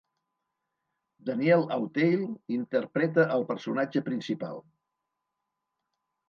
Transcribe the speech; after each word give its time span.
Daniel 1.27 1.65
Auteuil 1.75 2.23
interpreta 2.55 3.27
el 3.37 3.45
personatge 3.53 4.03
principal. 4.09 4.59